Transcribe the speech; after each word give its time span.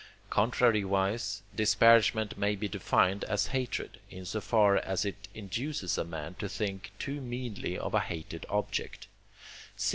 Contrariwise, 0.31 1.43
disparagement 1.55 2.35
may 2.35 2.55
be 2.55 2.67
defined 2.67 3.23
as 3.25 3.45
hatred, 3.53 3.99
in 4.09 4.25
so 4.25 4.41
far 4.41 4.77
as 4.77 5.05
it 5.05 5.27
induces 5.35 5.95
a 5.95 6.03
man 6.03 6.33
to 6.39 6.49
think 6.49 6.89
too 6.97 7.21
meanly 7.21 7.77
of 7.77 7.93
a 7.93 7.99
hated 7.99 8.43
object. 8.49 9.05